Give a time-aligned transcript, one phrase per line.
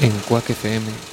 [0.00, 1.11] En Quack FM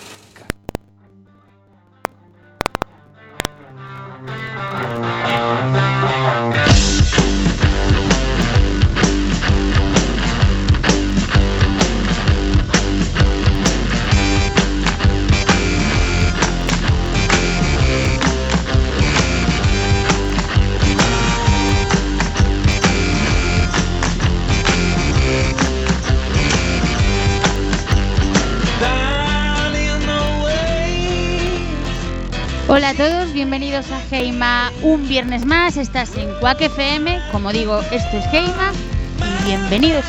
[34.82, 35.78] un viernes más.
[35.78, 38.72] Estás en Quack FM, como digo, esto es Heima
[39.18, 40.06] y bienvenidos.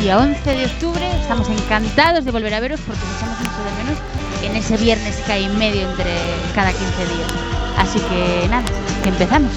[0.00, 3.84] Día 11 de octubre, estamos encantados de volver a veros porque nos echamos mucho de
[3.84, 3.98] menos
[4.42, 6.10] en ese viernes que hay en medio entre
[6.54, 7.32] cada 15 días.
[7.76, 8.64] Así que nada,
[9.02, 9.52] que empezamos.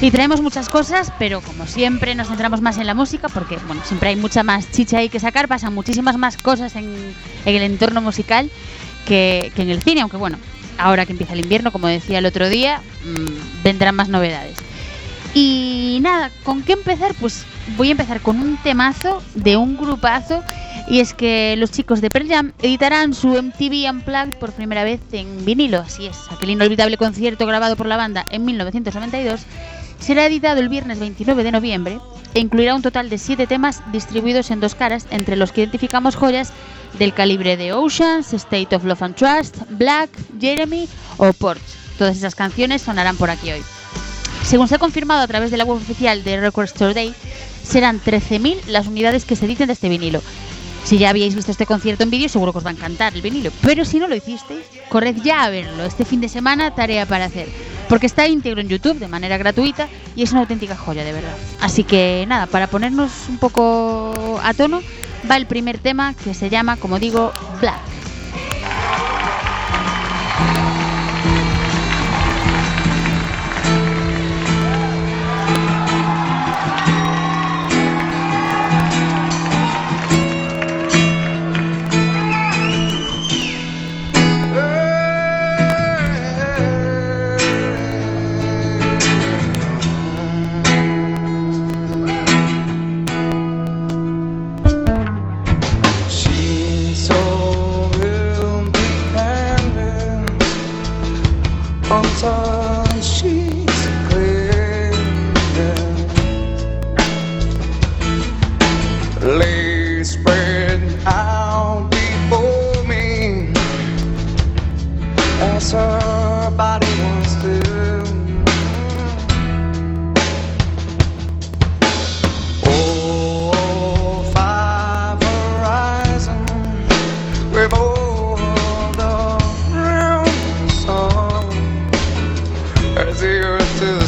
[0.00, 3.82] Y traemos muchas cosas, pero como siempre nos centramos más en la música porque, bueno,
[3.84, 6.94] siempre hay mucha más chicha ahí que sacar, pasan muchísimas más cosas en,
[7.44, 8.48] el entorno musical
[9.06, 10.38] que, que en el cine, aunque bueno,
[10.78, 14.56] ahora que empieza el invierno, como decía el otro día, mm, vendrán más novedades.
[15.34, 17.14] Y nada, ¿con qué empezar?
[17.20, 17.44] Pues
[17.76, 20.42] voy a empezar con un temazo de un grupazo
[20.88, 25.00] y es que los chicos de Pearl Jam editarán su MTV Unplugged por primera vez
[25.12, 29.40] en vinilo, así es, aquel inolvidable concierto grabado por la banda en 1992
[29.98, 32.00] será editado el viernes 29 de noviembre
[32.34, 36.16] e incluirá un total de siete temas distribuidos en dos caras, entre los que identificamos
[36.16, 36.52] joyas
[36.98, 41.62] del calibre de Oceans, State of Love and Trust, Black, Jeremy o Porch.
[41.98, 43.62] Todas esas canciones sonarán por aquí hoy.
[44.44, 47.14] Según se ha confirmado a través de la web oficial de Record Store Day,
[47.62, 50.22] serán 13.000 las unidades que se editen de este vinilo.
[50.84, 53.20] Si ya habíais visto este concierto en vídeo, seguro que os va a encantar el
[53.20, 53.50] vinilo.
[53.60, 55.84] Pero si no lo hicisteis, corred ya a verlo.
[55.84, 57.48] Este fin de semana, tarea para hacer.
[57.88, 61.34] Porque está íntegro en YouTube de manera gratuita y es una auténtica joya, de verdad.
[61.60, 64.82] Así que nada, para ponernos un poco a tono,
[65.30, 67.97] va el primer tema que se llama, como digo, Black.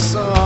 [0.00, 0.39] song.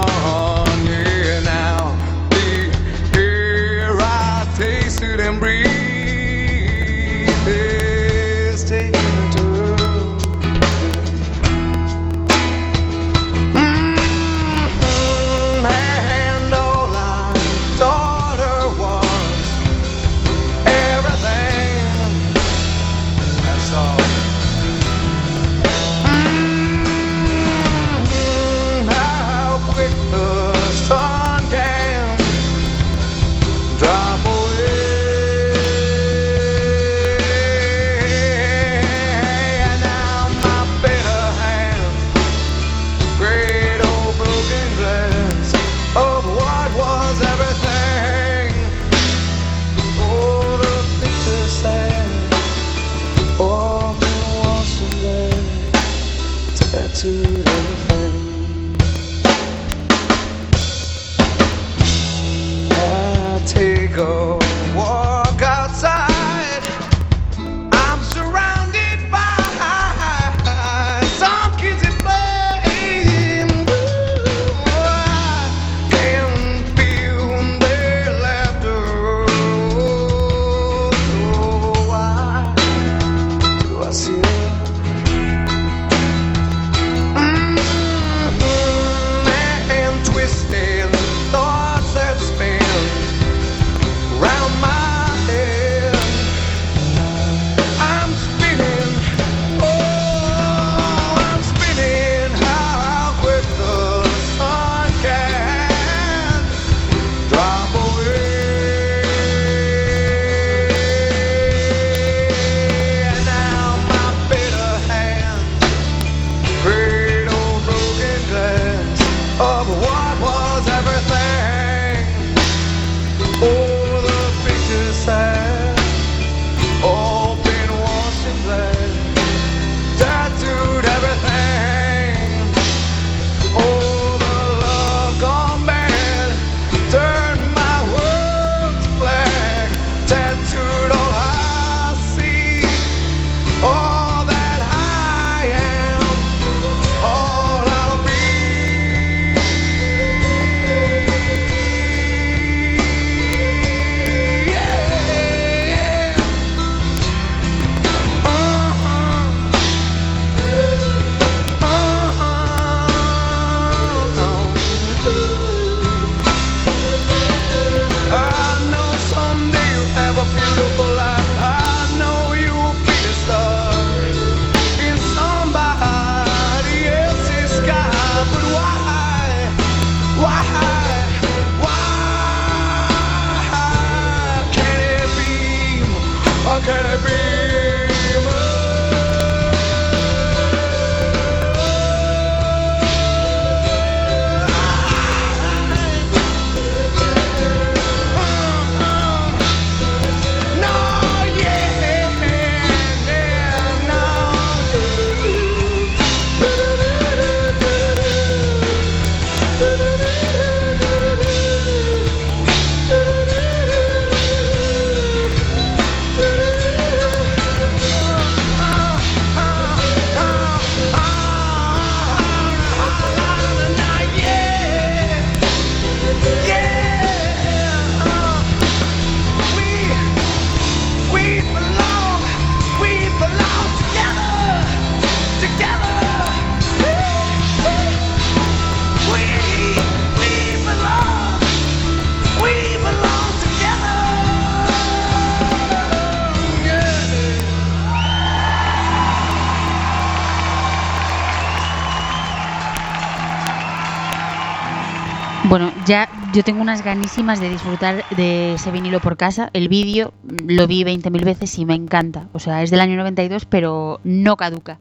[255.87, 259.51] Ya yo tengo unas ganísimas de disfrutar de ese vinilo por casa.
[259.53, 260.13] El vídeo
[260.47, 262.29] lo vi 20.000 veces y me encanta.
[262.33, 264.79] O sea, es del año 92, pero no caduca.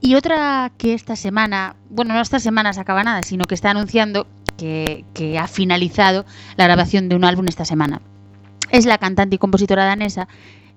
[0.00, 3.70] Y otra que esta semana, bueno, no esta semana se acaba nada, sino que está
[3.70, 8.02] anunciando que, que ha finalizado la grabación de un álbum esta semana.
[8.70, 10.28] Es la cantante y compositora danesa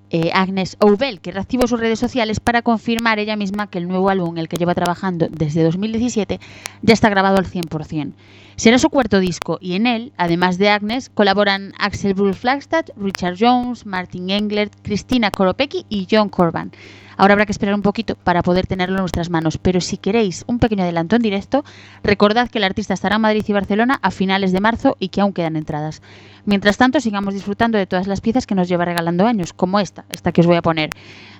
[0.09, 4.09] eh, Agnes Oubel, que reactivó sus redes sociales para confirmar ella misma que el nuevo
[4.09, 6.39] álbum el que lleva trabajando desde 2017
[6.81, 8.13] ya está grabado al 100%.
[8.57, 13.35] Será su cuarto disco y en él, además de Agnes, colaboran Axel Brul Flagstad, Richard
[13.37, 16.71] Jones, Martin Englert, Cristina Koropecki y John Corban.
[17.17, 20.43] Ahora habrá que esperar un poquito para poder tenerlo en nuestras manos, pero si queréis
[20.47, 21.63] un pequeño adelanto en directo,
[22.03, 25.21] recordad que el artista estará en Madrid y Barcelona a finales de marzo y que
[25.21, 26.01] aún quedan entradas.
[26.45, 30.05] Mientras tanto, sigamos disfrutando de todas las piezas que nos lleva regalando años, como esta,
[30.11, 30.91] esta que os voy a poner,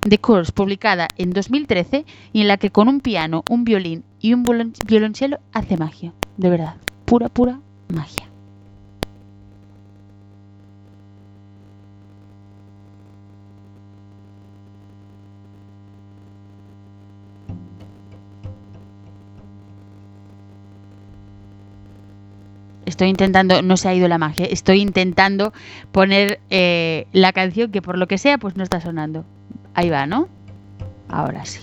[0.02, 4.34] The Course, publicada en 2013 y en la que con un piano, un violín y
[4.34, 6.14] un violon- violonchelo hace magia.
[6.38, 8.25] De verdad, pura, pura magia.
[22.96, 25.52] Estoy intentando, no se ha ido la magia, estoy intentando
[25.92, 29.26] poner eh, la canción que por lo que sea pues no está sonando.
[29.74, 30.30] Ahí va, ¿no?
[31.10, 31.60] Ahora sí.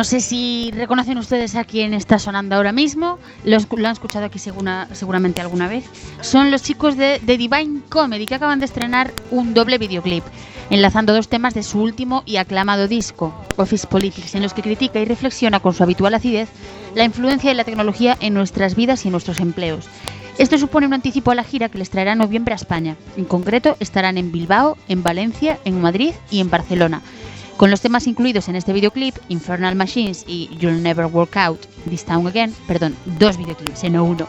[0.00, 3.18] No sé si reconocen ustedes a quién está sonando ahora mismo.
[3.44, 5.84] Lo, han escuchado aquí seguramente alguna vez.
[6.22, 10.24] Son los chicos de, de Divine Comedy que acaban de estrenar un doble videoclip,
[10.70, 15.00] enlazando dos temas de su último y aclamado disco, Office Politics, en los que critica
[15.00, 16.48] y reflexiona con su habitual acidez
[16.94, 19.84] la influencia de la tecnología en nuestras vidas y en nuestros empleos.
[20.38, 22.96] Esto supone un anticipo a la gira que les traerá en noviembre a España.
[23.18, 27.02] En concreto, estarán en Bilbao, en Valencia, en Madrid y en Barcelona.
[27.60, 32.06] Con los temas incluidos en este videoclip, Infernal Machines y You'll Never Work Out This
[32.06, 34.26] Town Again, perdón, dos videoclips, eh, no uno,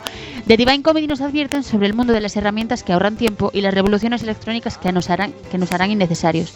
[0.48, 3.62] The Divine Comedy nos advierten sobre el mundo de las herramientas que ahorran tiempo y
[3.62, 6.54] las revoluciones electrónicas que nos harán innecesarios.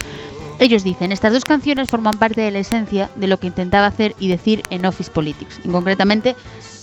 [0.57, 4.15] Ellos dicen, estas dos canciones forman parte de la esencia de lo que intentaba hacer
[4.19, 5.59] y decir en Office Politics.
[5.65, 6.35] En concretamente,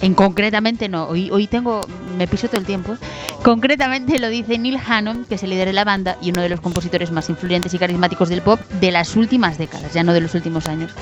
[0.02, 1.80] en concretamente no, hoy, hoy tengo,
[2.18, 2.96] me piso todo el tiempo.
[3.42, 6.50] Concretamente lo dice Neil Hannon, que es el líder de la banda y uno de
[6.50, 10.20] los compositores más influyentes y carismáticos del pop de las últimas décadas, ya no de
[10.20, 10.92] los últimos años.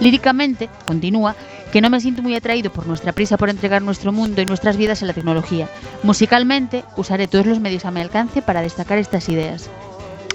[0.00, 1.34] Líricamente, continúa,
[1.72, 4.76] que no me siento muy atraído por nuestra prisa por entregar nuestro mundo y nuestras
[4.76, 5.68] vidas a la tecnología.
[6.04, 9.68] Musicalmente, usaré todos los medios a mi alcance para destacar estas ideas.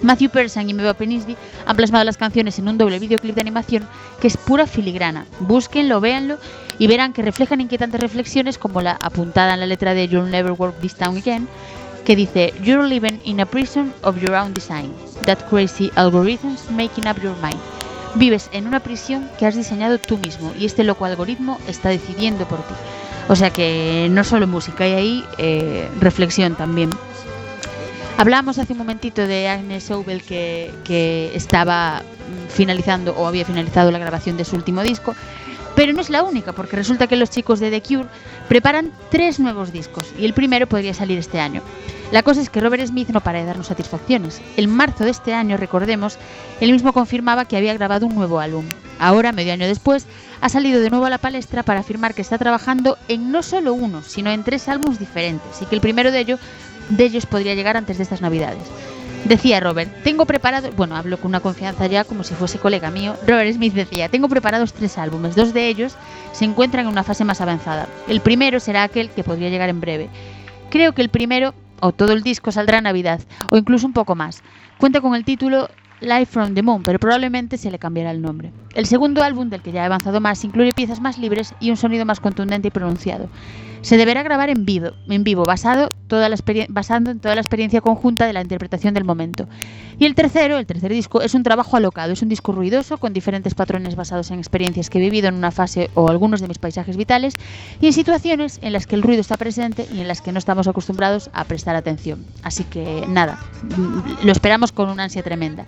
[0.02, 1.36] Matthew Persson y Meva Penisby
[1.66, 3.88] han plasmado las canciones en un doble videoclip de animación
[4.22, 5.26] que es pura filigrana.
[5.40, 6.38] Búsquenlo, véanlo
[6.78, 10.54] y verán que reflejan inquietantes reflexiones como la apuntada en la letra de You'll Never
[10.54, 11.48] Work This Town Again,
[12.06, 14.94] que dice You're living in a prison of your own design.
[15.26, 17.60] That crazy algorithms making up your mind.
[18.16, 22.48] Vives en una prisión que has diseñado tú mismo y este loco algoritmo está decidiendo
[22.48, 22.74] por ti.
[23.28, 26.90] O sea que no solo música, hay ahí eh, reflexión también.
[28.20, 33.92] Hablábamos hace un momentito de Agnes Obel que, que estaba mm, finalizando o había finalizado
[33.92, 35.16] la grabación de su último disco,
[35.74, 38.10] pero no es la única, porque resulta que los chicos de The Cure
[38.50, 41.62] preparan tres nuevos discos y el primero podría salir este año.
[42.12, 44.42] La cosa es que Robert Smith no para de darnos satisfacciones.
[44.58, 46.18] En marzo de este año, recordemos,
[46.60, 48.66] él mismo confirmaba que había grabado un nuevo álbum.
[49.00, 50.08] Ahora, medio año después,
[50.42, 53.74] ha salido de nuevo a la palestra para afirmar que está trabajando en no solo
[53.74, 56.40] uno, sino en tres álbumes diferentes y que el primero de ellos
[56.90, 58.64] de ellos podría llegar antes de estas navidades.
[59.26, 63.16] Decía Robert, tengo preparado, bueno, hablo con una confianza ya como si fuese colega mío.
[63.28, 65.96] Robert Smith decía, tengo preparados tres álbumes, dos de ellos
[66.32, 67.88] se encuentran en una fase más avanzada.
[68.08, 70.10] El primero será aquel que podría llegar en breve.
[70.70, 74.16] Creo que el primero, o todo el disco, saldrá a Navidad, o incluso un poco
[74.16, 74.42] más.
[74.78, 78.52] Cuenta con el título Live from the Moon, pero probablemente se le cambiará el nombre.
[78.74, 81.78] El segundo álbum, del que ya he avanzado más, incluye piezas más libres y un
[81.78, 83.30] sonido más contundente y pronunciado.
[83.82, 86.36] Se deberá grabar en vivo, en vivo basado, toda la
[86.68, 89.48] basando en toda la experiencia conjunta de la interpretación del momento.
[90.00, 93.14] Y el tercero, el tercer disco, es un trabajo alocado, es un disco ruidoso con
[93.14, 96.58] diferentes patrones basados en experiencias que he vivido en una fase o algunos de mis
[96.58, 97.38] paisajes vitales
[97.80, 100.40] y en situaciones en las que el ruido está presente y en las que no
[100.40, 102.26] estamos acostumbrados a prestar atención.
[102.44, 103.40] Así que nada,
[104.24, 105.66] lo esperamos con una ansia tremenda.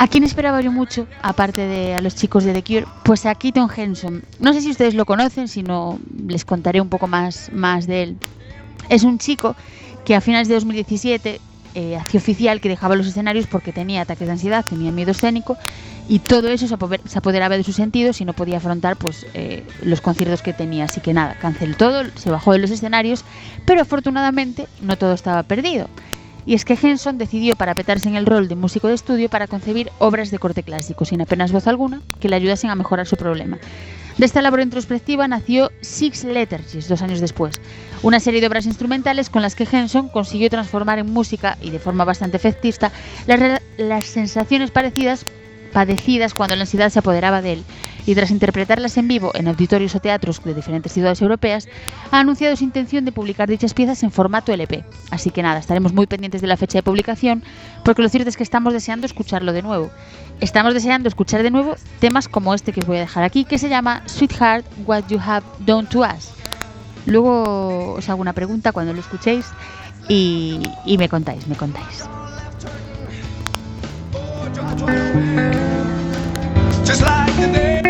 [0.00, 2.86] ¿A quién esperaba yo mucho, aparte de a los chicos de The Cure?
[3.02, 4.22] Pues a Keaton Henson.
[4.38, 8.02] No sé si ustedes lo conocen, si no les contaré un poco más, más de
[8.04, 8.16] él.
[8.88, 9.56] Es un chico
[10.04, 11.40] que a finales de 2017
[11.74, 15.56] eh, hacía oficial que dejaba los escenarios porque tenía ataques de ansiedad, tenía miedo escénico
[16.08, 19.26] y todo eso se, apoder- se apoderaba de sus sentidos y no podía afrontar pues
[19.34, 20.84] eh, los conciertos que tenía.
[20.84, 23.24] Así que nada, canceló todo, se bajó de los escenarios,
[23.66, 25.88] pero afortunadamente no todo estaba perdido.
[26.48, 29.92] Y es que Henson decidió parapetarse en el rol de músico de estudio para concebir
[29.98, 33.58] obras de corte clásico, sin apenas voz alguna, que le ayudasen a mejorar su problema.
[34.16, 37.60] De esta labor introspectiva nació Six Lethargies dos años después,
[38.02, 41.80] una serie de obras instrumentales con las que Henson consiguió transformar en música y de
[41.80, 42.92] forma bastante efectista
[43.26, 45.26] las, las sensaciones parecidas
[45.74, 47.64] padecidas cuando la ansiedad se apoderaba de él
[48.06, 51.68] y tras interpretarlas en vivo en auditorios o teatros de diferentes ciudades europeas,
[52.10, 54.84] ha anunciado su intención de publicar dichas piezas en formato LP.
[55.10, 57.42] Así que nada, estaremos muy pendientes de la fecha de publicación,
[57.84, 59.90] porque lo cierto es que estamos deseando escucharlo de nuevo.
[60.40, 63.58] Estamos deseando escuchar de nuevo temas como este que os voy a dejar aquí, que
[63.58, 66.30] se llama Sweetheart, What You Have Done to Us.
[67.06, 69.46] Luego os hago una pregunta cuando lo escuchéis
[70.08, 72.04] y, y me contáis, me contáis.
[76.84, 77.87] Just like the day.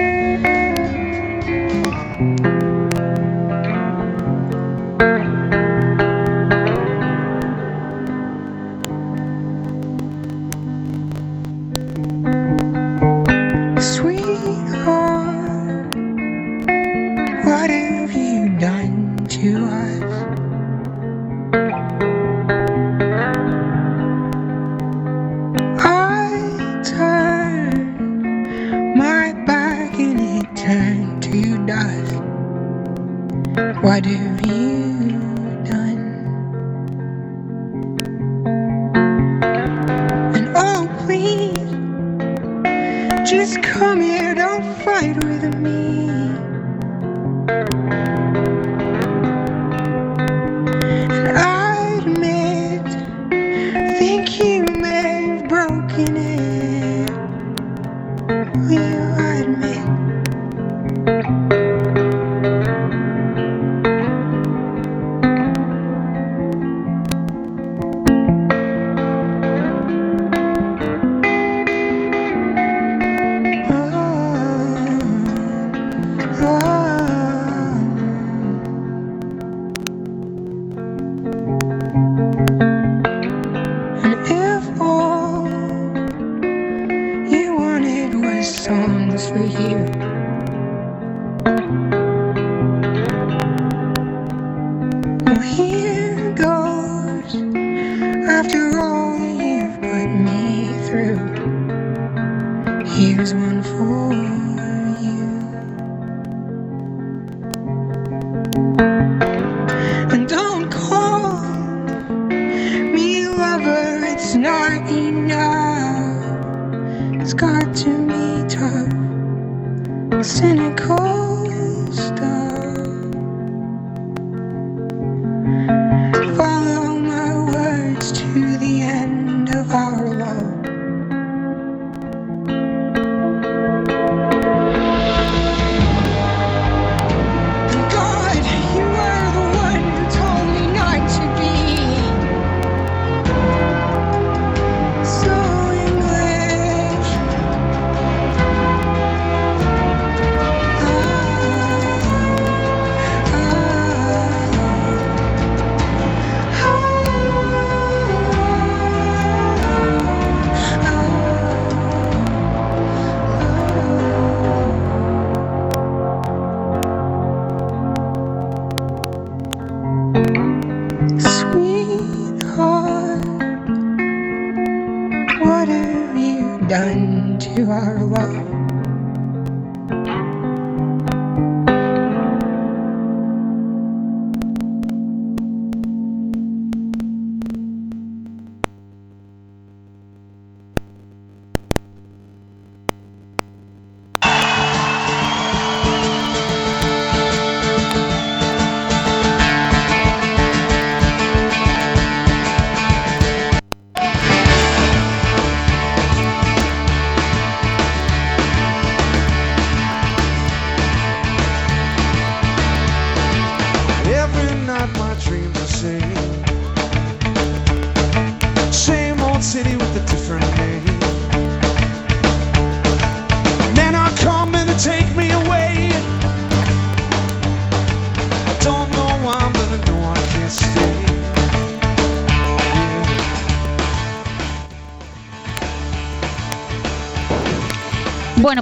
[13.80, 14.17] Sweetheart,
[33.58, 35.18] What have you
[35.64, 36.44] done?
[40.20, 41.58] And oh, please.
[43.28, 45.87] Just come here, don't fight with me.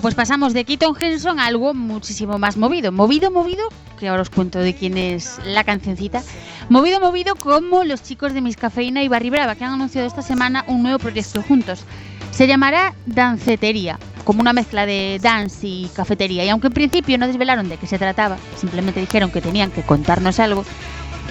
[0.07, 2.93] Pues pasamos de Keaton Henson a algo muchísimo más movido.
[2.93, 3.67] Movido, movido,
[3.99, 6.23] que ahora os cuento de quién es la cancioncita.
[6.69, 10.23] Movido, movido como los chicos de Miss Cafeína y Barry Brava, que han anunciado esta
[10.23, 11.81] semana un nuevo proyecto juntos.
[12.31, 16.45] Se llamará Dancetería, como una mezcla de dance y cafetería.
[16.45, 19.83] Y aunque en principio no desvelaron de qué se trataba, simplemente dijeron que tenían que
[19.83, 20.65] contarnos algo,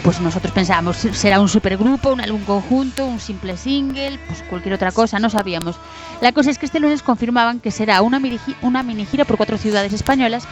[0.06, 4.92] pues nosotros pensábamos será un supergrupo, un álbum conjunto, un simple single, pues cualquier otra
[4.92, 5.78] cosa, no sabíamos.
[6.22, 9.38] La cosa es que este lunes confirmaban que será una mini, una mini gira por
[9.38, 10.48] cuatro ciudades españolas.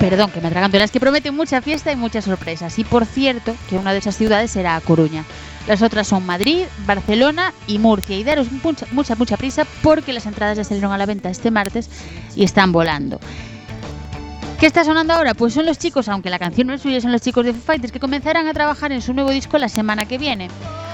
[0.00, 2.76] Perdón, que me atraganto, las que prometen mucha fiesta y muchas sorpresas.
[2.80, 5.24] Y por cierto, que una de esas ciudades será Coruña.
[5.68, 8.18] Las otras son Madrid, Barcelona y Murcia.
[8.18, 11.52] Y daros mucha, mucha, mucha prisa porque las entradas ya salieron a la venta este
[11.52, 11.88] martes
[12.34, 13.20] y están volando.
[14.58, 15.34] ¿Qué está sonando ahora?
[15.34, 17.60] Pues son los chicos, aunque la canción no es suya, son los chicos de Foo
[17.60, 20.48] Fighters que comenzarán a trabajar en su nuevo disco la semana que viene.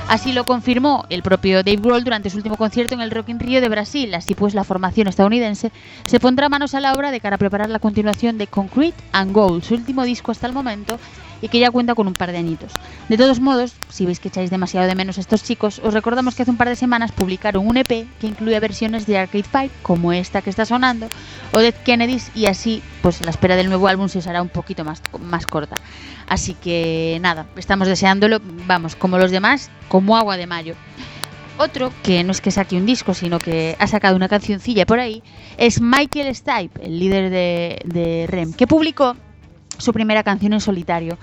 [0.09, 3.39] Así lo confirmó el propio Dave Grohl durante su último concierto en el Rock in
[3.39, 4.13] Rio de Brasil.
[4.17, 5.71] Así pues, la formación estadounidense
[6.07, 9.33] se pondrá manos a la obra de cara a preparar la continuación de Concrete and
[9.33, 10.99] Gold, su último disco hasta el momento
[11.43, 12.73] y que ya cuenta con un par de añitos.
[13.09, 16.35] De todos modos, si veis que echáis demasiado de menos a estos chicos, os recordamos
[16.35, 19.71] que hace un par de semanas publicaron un EP que incluye versiones de Arcade Fire,
[19.83, 21.09] como esta que está sonando,
[21.53, 24.49] o Dead Kennedys, y así, pues la espera del nuevo álbum se os hará un
[24.49, 25.75] poquito más, más corta.
[26.29, 30.77] Así que nada, estamos deseándolo, vamos, como los demás, como agua de mayo.
[31.59, 35.01] Otro, que no es que saque un disco, sino que ha sacado una cancioncilla por
[35.01, 35.23] ahí,
[35.59, 39.17] es Michael Stipe, el líder de, de REM, que publicó
[39.83, 41.19] su primera canción en solitario.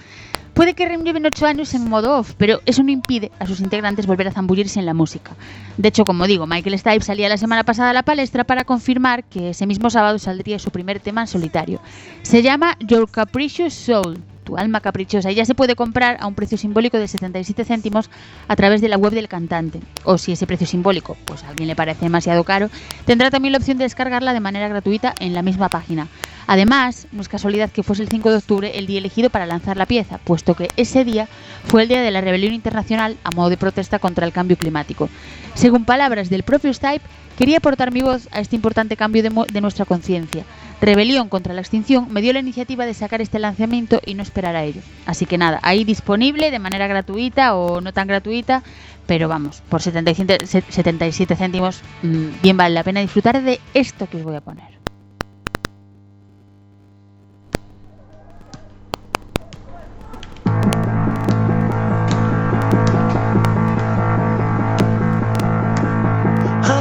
[0.53, 4.05] Puede que lleven 8 años en modo off, pero eso no impide a sus integrantes
[4.05, 5.31] volver a zambullirse en la música.
[5.77, 9.23] De hecho, como digo, Michael Stipe salía la semana pasada a la palestra para confirmar
[9.23, 11.79] que ese mismo sábado saldría su primer tema en solitario.
[12.23, 16.35] Se llama Your Capricious Soul, tu alma caprichosa, y ya se puede comprar a un
[16.35, 18.09] precio simbólico de 77 céntimos
[18.47, 19.79] a través de la web del cantante.
[20.03, 22.69] O si ese precio simbólico, pues a alguien le parece demasiado caro,
[23.05, 26.07] tendrá también la opción de descargarla de manera gratuita en la misma página.
[26.51, 29.77] Además, no es casualidad que fuese el 5 de octubre el día elegido para lanzar
[29.77, 31.27] la pieza, puesto que ese día
[31.67, 35.09] fue el día de la rebelión internacional a modo de protesta contra el cambio climático.
[35.53, 37.05] Según palabras del propio Stipe,
[37.37, 40.43] quería aportar mi voz a este importante cambio de, de nuestra conciencia.
[40.81, 44.55] Rebelión contra la extinción me dio la iniciativa de sacar este lanzamiento y no esperar
[44.55, 44.81] a ello.
[45.05, 48.63] Así que nada, ahí disponible de manera gratuita o no tan gratuita,
[49.05, 54.09] pero vamos, por 77, se- 77 céntimos, mm, bien vale la pena disfrutar de esto
[54.09, 54.78] que os voy a poner.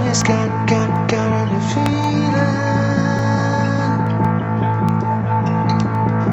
[0.08, 2.32] Honey's got, got, got a feeling.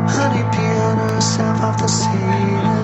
[0.07, 2.74] Honey peeing herself off the ceiling.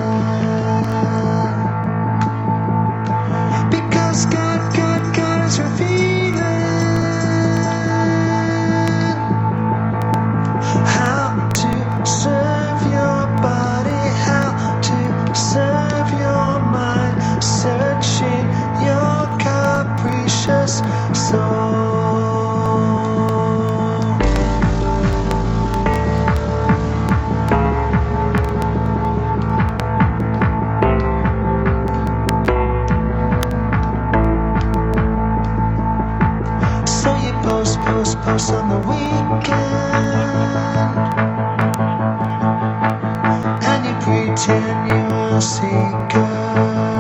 [38.54, 39.52] On the weekend.
[43.64, 46.91] And you pretend you're seeker.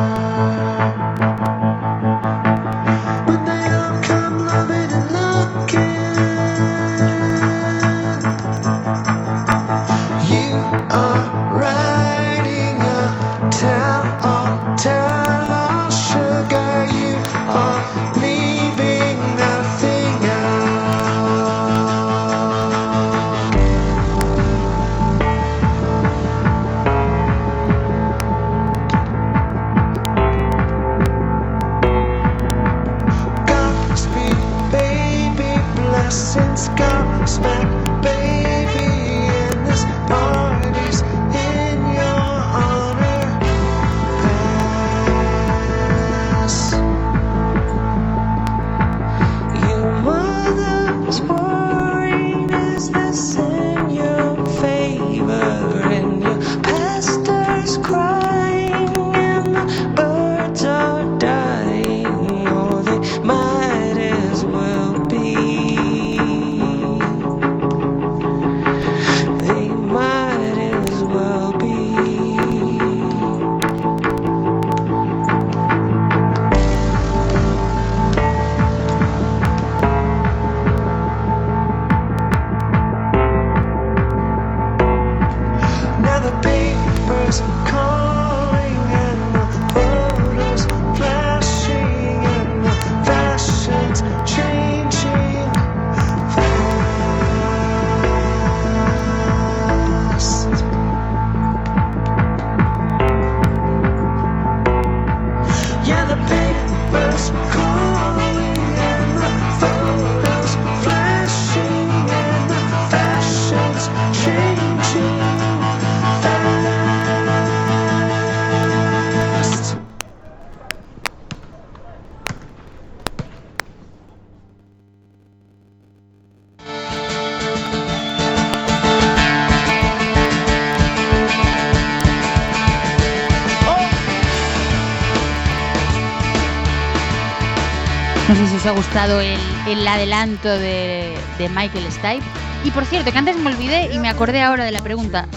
[139.09, 142.23] El, el adelanto de, de Michael Stipe.
[142.63, 145.27] Y por cierto, que antes me olvidé y me acordé ahora de la pregunta.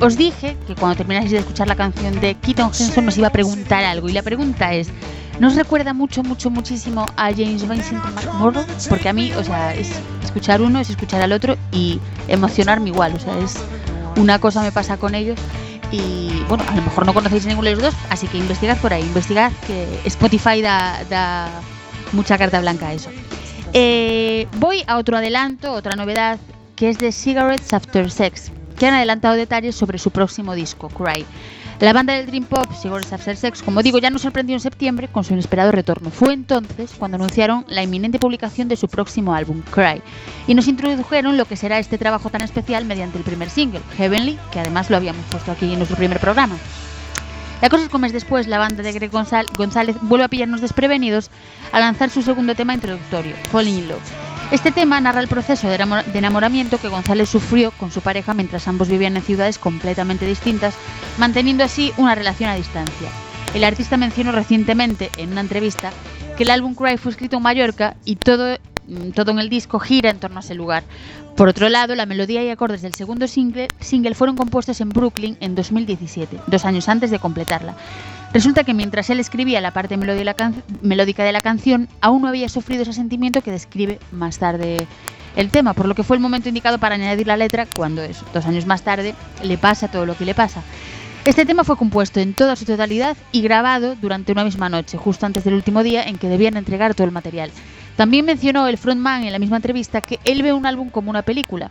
[0.00, 3.32] Os dije que cuando termináis de escuchar la canción de Keaton Henson os iba a
[3.32, 4.08] preguntar algo.
[4.08, 4.88] Y la pregunta es,
[5.40, 8.66] ¿no os recuerda mucho, mucho, muchísimo a James Vincent McMorrow?
[8.90, 13.14] Porque a mí, o sea, es escuchar uno, es escuchar al otro y emocionarme igual.
[13.14, 13.56] O sea, es
[14.16, 15.38] una cosa me pasa con ellos.
[15.90, 18.92] Y bueno, a lo mejor no conocéis ninguno de los dos, así que investigad por
[18.92, 21.48] ahí, investigad que Spotify da, da
[22.14, 23.10] mucha carta blanca eso.
[23.72, 26.38] Eh, voy a otro adelanto, otra novedad,
[26.76, 31.24] que es de Cigarettes After Sex, que han adelantado detalles sobre su próximo disco, Cry.
[31.80, 35.08] La banda del Dream Pop, Cigarettes After Sex, como digo, ya nos sorprendió en septiembre
[35.08, 36.10] con su inesperado retorno.
[36.10, 40.00] Fue entonces cuando anunciaron la inminente publicación de su próximo álbum, Cry,
[40.46, 44.38] y nos introdujeron lo que será este trabajo tan especial mediante el primer single, Heavenly,
[44.52, 46.56] que además lo habíamos puesto aquí en nuestro primer programa.
[47.62, 50.28] La cosa es que un mes después la banda de Greg Gonzal- González vuelve a
[50.28, 51.30] pillarnos desprevenidos
[51.72, 54.02] al lanzar su segundo tema introductorio, Falling in Love.
[54.50, 58.34] Este tema narra el proceso de enamor- de enamoramiento que González sufrió con su pareja
[58.34, 60.74] mientras ambos vivían en ciudades completamente distintas,
[61.18, 63.08] manteniendo así una relación a distancia.
[63.54, 65.90] El artista mencionó recientemente en una entrevista
[66.36, 68.58] que el álbum Cry fue escrito en Mallorca y todo,
[69.14, 70.84] todo en el disco gira en torno a ese lugar.
[71.36, 73.68] Por otro lado, la melodía y acordes del segundo single,
[74.14, 77.74] fueron compuestos en Brooklyn en 2017, dos años antes de completarla.
[78.32, 82.82] Resulta que mientras él escribía la parte melódica de la canción, aún no había sufrido
[82.82, 84.86] ese sentimiento que describe más tarde
[85.36, 88.24] el tema, por lo que fue el momento indicado para añadir la letra cuando eso,
[88.32, 90.62] dos años más tarde, le pasa todo lo que le pasa.
[91.24, 95.26] Este tema fue compuesto en toda su totalidad y grabado durante una misma noche, justo
[95.26, 97.50] antes del último día en que debían entregar todo el material.
[97.96, 101.22] También mencionó el frontman en la misma entrevista que él ve un álbum como una
[101.22, 101.70] película,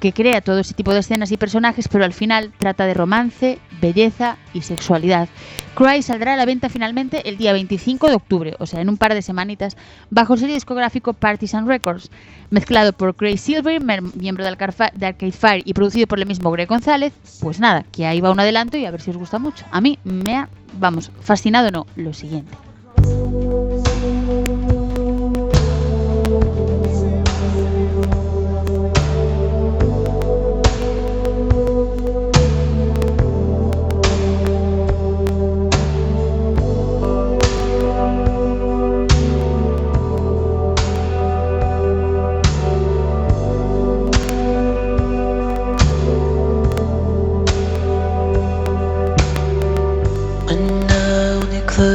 [0.00, 3.60] que crea todo ese tipo de escenas y personajes, pero al final trata de romance,
[3.80, 5.28] belleza y sexualidad.
[5.76, 8.96] Cry saldrá a la venta finalmente el día 25 de octubre, o sea, en un
[8.96, 9.76] par de semanitas,
[10.10, 12.10] bajo el sello discográfico Partisan Records,
[12.50, 17.12] mezclado por Craig Silver, miembro de Arcade Fire y producido por el mismo Greg González.
[17.40, 19.64] Pues nada, que ahí va un adelanto y a ver si os gusta mucho.
[19.70, 20.48] A mí me ha,
[20.80, 22.58] vamos, fascinado no, lo siguiente.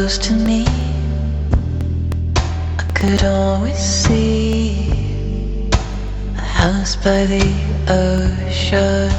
[0.07, 0.65] Close to me,
[2.79, 5.69] I could always see
[6.37, 7.45] a house by the
[7.89, 9.11] ocean.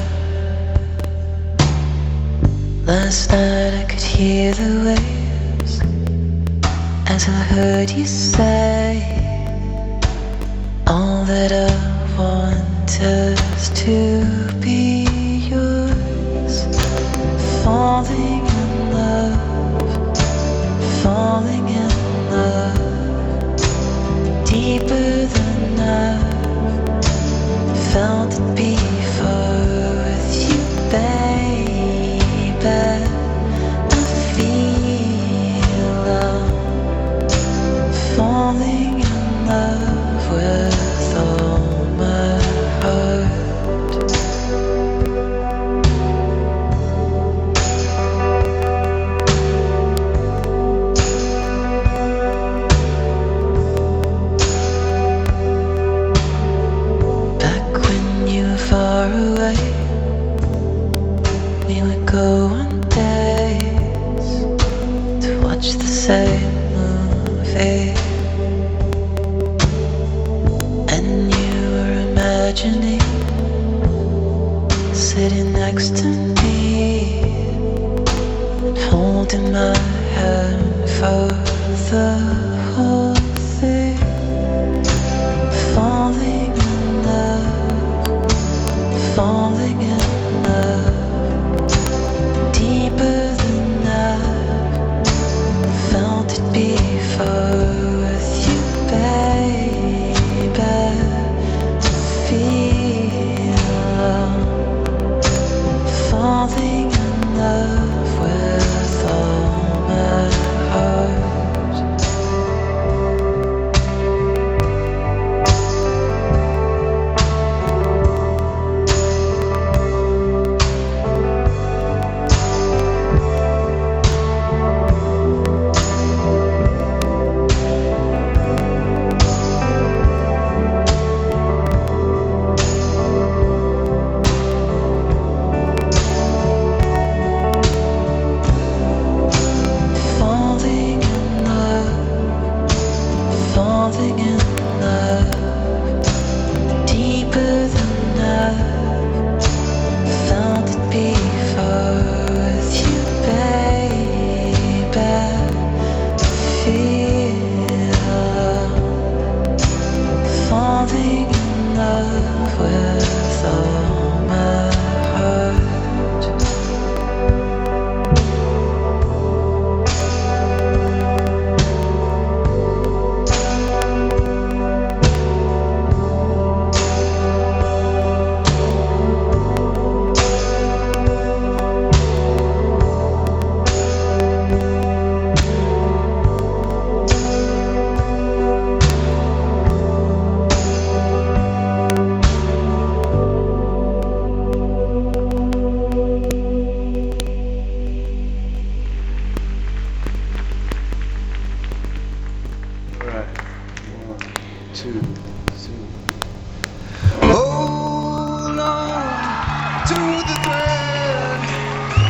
[2.86, 5.82] Last night I could hear the waves
[7.10, 9.02] as I heard you say
[10.86, 11.70] all that I
[12.16, 15.07] want is to be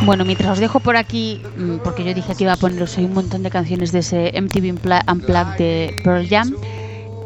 [0.08, 3.04] Bueno, mientras os dejo por aquí, mm, porque yo dije que iba a poneros hoy
[3.04, 4.70] un montón de canciones de ese MTV
[5.06, 6.56] Unplugged de Pearl Jam,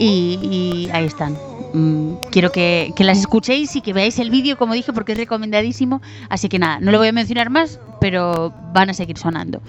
[0.00, 1.38] y, y ahí están.
[1.74, 5.18] Mm, quiero que, que las escuchéis y que veáis el vídeo, como dije, porque es
[5.18, 6.02] recomendadísimo.
[6.28, 9.62] Así que nada, no lo voy a mencionar más, pero van a seguir sonando.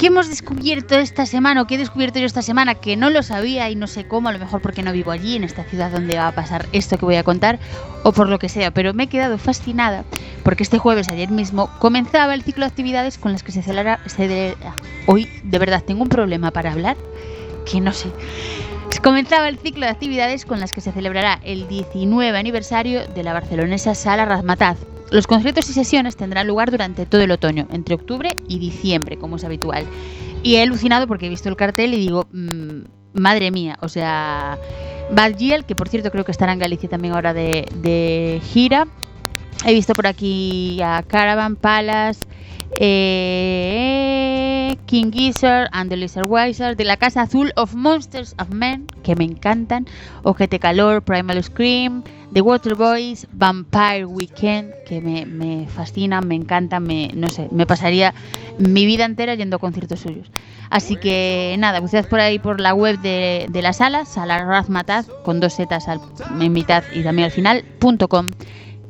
[0.00, 3.22] ¿Qué hemos descubierto esta semana o qué he descubierto yo esta semana que no lo
[3.22, 5.90] sabía y no sé cómo, a lo mejor porque no vivo allí, en esta ciudad
[5.90, 7.58] donde va a pasar esto que voy a contar,
[8.02, 10.04] o por lo que sea, pero me he quedado fascinada
[10.42, 14.00] porque este jueves, ayer mismo, comenzaba el ciclo de actividades con las que se celebra...
[14.16, 14.56] de-
[15.06, 16.96] hoy, de verdad, tengo un problema para hablar
[17.70, 18.08] que no sé.
[19.02, 23.34] Comenzaba el ciclo de actividades con las que se celebrará el 19 aniversario de la
[23.34, 24.78] barcelonesa Sala Razmataz.
[25.10, 29.36] Los conciertos y sesiones tendrán lugar durante todo el otoño, entre octubre y diciembre, como
[29.36, 29.84] es habitual.
[30.42, 32.82] Y he alucinado porque he visto el cartel y digo, mm,
[33.14, 34.56] madre mía, o sea,
[35.10, 38.86] Bad Giel, que por cierto creo que estará en Galicia también ahora de, de gira.
[39.64, 42.20] He visto por aquí a Caravan Palace,
[42.72, 49.16] eh, King Gizzard and the Lizard de la Casa Azul of Monsters of Men, que
[49.16, 49.86] me encantan,
[50.22, 52.02] Ojete Calor, Primal Scream,
[52.32, 57.66] The Water Boys, Vampire Weekend, que me, me fascinan, me encantan, me, no sé, me
[57.66, 58.14] pasaría
[58.58, 60.30] mi vida entera yendo a conciertos suyos.
[60.70, 65.08] Así que nada, bucead por ahí por la web de, de la sala, sala Razmataz,
[65.24, 66.00] con dos setas al-
[66.40, 67.64] en mitad y también al final.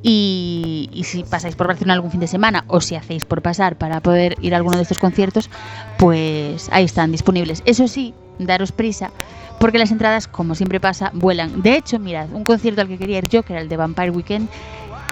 [0.03, 4.01] Y, si pasáis por Barcelona algún fin de semana o si hacéis por pasar para
[4.01, 5.51] poder ir a alguno de estos conciertos,
[5.99, 7.63] pues ahí están disponibles.
[7.67, 9.11] Eso sí, daros prisa,
[9.59, 11.63] porque las entradas, como siempre pasa, vuelan.
[11.63, 14.11] De hecho, mirad, un concierto al que quería ir yo, que era el de Vampire
[14.11, 14.49] Weekend,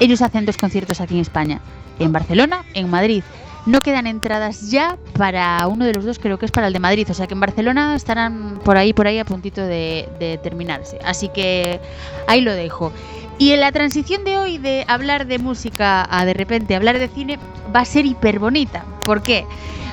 [0.01, 1.61] ellos hacen dos conciertos aquí en España,
[1.99, 3.23] en Barcelona, en Madrid.
[3.67, 6.79] No quedan entradas ya para uno de los dos, creo que es para el de
[6.79, 7.07] Madrid.
[7.11, 10.99] O sea que en Barcelona estarán por ahí, por ahí a puntito de, de terminarse.
[11.05, 11.79] Así que
[12.27, 12.93] ahí lo dejo.
[13.39, 17.07] Y en la transición de hoy de hablar de música a de repente hablar de
[17.07, 17.39] cine
[17.75, 18.85] va a ser hiper bonita.
[19.05, 19.47] ¿Por qué?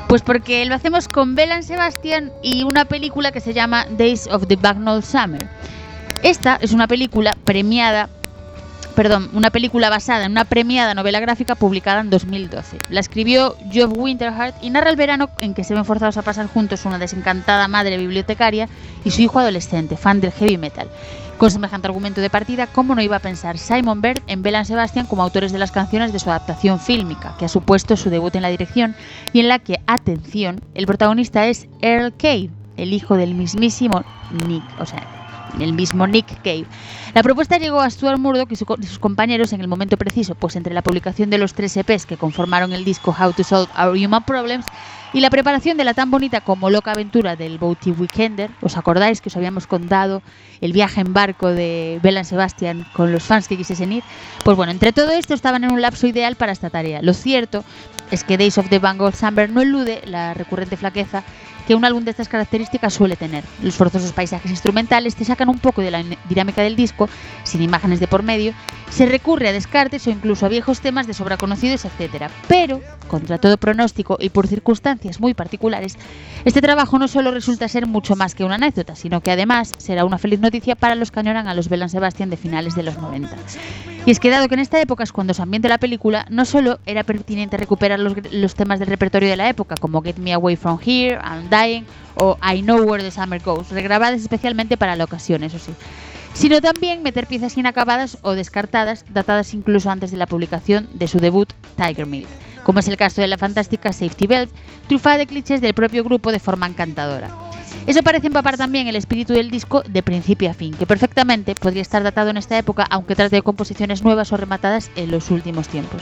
[0.08, 4.48] Pues porque lo hacemos con Belan Sebastian y una película que se llama Days of
[4.48, 5.48] the Bagnall Summer.
[6.24, 8.10] Esta es una película premiada,
[8.96, 12.78] perdón, una película basada en una premiada novela gráfica publicada en 2012.
[12.90, 16.48] La escribió Geoff Winterhart y narra el verano en que se ven forzados a pasar
[16.48, 18.68] juntos una desencantada madre bibliotecaria
[19.04, 20.88] y su hijo adolescente, fan del heavy metal.
[21.38, 25.06] Con semejante argumento de partida, ¿cómo no iba a pensar Simon Bird en Belan Sebastian
[25.06, 28.42] como autores de las canciones de su adaptación fílmica, que ha supuesto su debut en
[28.42, 28.96] la dirección
[29.34, 34.06] y en la que, atención, el protagonista es Earl Cave, el hijo del mismísimo
[34.48, 35.06] Nick, o sea,
[35.60, 36.68] el mismo Nick Cave.
[37.14, 40.74] La propuesta llegó a Stuart Murdoch y sus compañeros en el momento preciso, pues entre
[40.74, 44.24] la publicación de los tres EPs que conformaron el disco How to Solve Our Human
[44.24, 44.66] Problems
[45.16, 49.22] y la preparación de la tan bonita como loca aventura del Boaty Weekender, ¿os acordáis
[49.22, 50.22] que os habíamos contado
[50.60, 54.04] el viaje en barco de Belan Sebastian con los fans que quisiesen ir?
[54.44, 57.02] Pues bueno, entre todo esto estaban en un lapso ideal para esta tarea.
[57.02, 57.64] Lo cierto
[58.12, 61.24] es que Days of the Gogh Summer no elude la recurrente flaqueza
[61.66, 63.44] que un álbum de estas características suele tener.
[63.64, 67.08] Los forzosos paisajes instrumentales te sacan un poco de la in- dinámica del disco,
[67.44, 68.54] sin imágenes de por medio,
[68.90, 72.30] se recurre a descartes o incluso a viejos temas de sobra conocidos, etc.
[72.48, 75.98] Pero, contra todo pronóstico y por circunstancias muy particulares,
[76.46, 80.06] este trabajo no solo resulta ser mucho más que una anécdota, sino que además será
[80.06, 82.98] una feliz noticia para los que añoran a los Belan Sebastian de finales de los
[82.98, 83.36] 90.
[84.06, 86.46] Y es que dado que en esta época es cuando se ambienta la película, no
[86.46, 90.34] solo era pertinente recuperar los, los temas del repertorio de la época, como Get Me
[90.34, 94.96] Away From Here, I'm Dying o I Know Where the Summer Goes, regrabadas especialmente para
[94.96, 95.72] la ocasión, eso sí,
[96.36, 101.20] sino también meter piezas inacabadas o descartadas, datadas incluso antes de la publicación de su
[101.20, 102.28] debut Tiger Milk,
[102.64, 104.52] como es el caso de la fantástica Safety Belt,
[104.88, 107.30] trufada de clichés del propio grupo de forma encantadora.
[107.88, 111.84] Eso parece empapar también el espíritu del disco de principio a fin, que perfectamente podría
[111.84, 115.68] estar datado en esta época, aunque trate de composiciones nuevas o rematadas en los últimos
[115.68, 116.02] tiempos.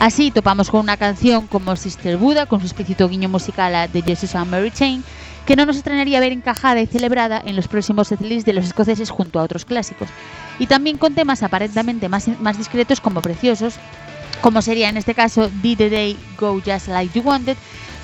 [0.00, 4.02] Así topamos con una canción como Sister Buddha, con su explícito guiño musical a The
[4.02, 5.02] Jesus and Mary Chain,
[5.46, 9.10] que no nos extrañaría ver encajada y celebrada en los próximos setlists de los escoceses
[9.10, 10.08] junto a otros clásicos.
[10.58, 13.74] Y también con temas aparentemente más, más discretos como preciosos,
[14.40, 17.56] como sería en este caso Did the Day Go Just Like You Wanted,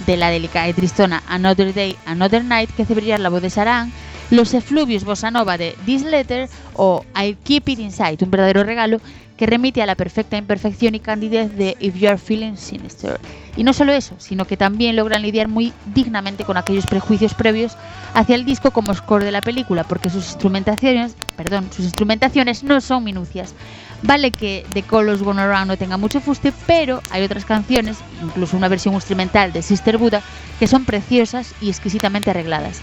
[0.06, 3.92] de la delicada y tristona Another Day, Another Night, que hace la voz de Sarán,
[4.30, 9.00] los efluvios bossa nova de This Letter o I Keep It Inside, un verdadero regalo
[9.40, 13.18] que remite a la perfecta imperfección y candidez de If You're Feeling Sinister.
[13.56, 17.74] Y no solo eso, sino que también logran lidiar muy dignamente con aquellos prejuicios previos
[18.12, 22.82] hacia el disco como score de la película, porque sus instrumentaciones, perdón, sus instrumentaciones no
[22.82, 23.54] son minucias.
[24.02, 28.56] Vale que The Colors Gone Around no tenga mucho fuste, pero hay otras canciones, incluso
[28.56, 30.22] una versión instrumental de Sister Buddha,
[30.58, 32.80] que son preciosas y exquisitamente arregladas.